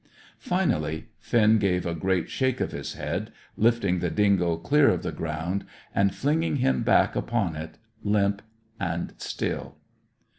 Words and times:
Finally, 0.39 1.09
Finn 1.19 1.59
gave 1.59 1.85
a 1.85 1.93
great 1.93 2.27
shake 2.27 2.59
of 2.59 2.71
his 2.71 2.93
head, 2.95 3.31
lifting 3.55 3.99
the 3.99 4.09
dingo 4.09 4.57
clear 4.57 4.89
of 4.89 5.03
the 5.03 5.11
ground, 5.11 5.63
and 5.93 6.15
flinging 6.15 6.55
him 6.55 6.81
back 6.81 7.15
upon 7.15 7.55
it, 7.55 7.77
limp 8.03 8.41
and 8.79 9.13
still. 9.19 9.75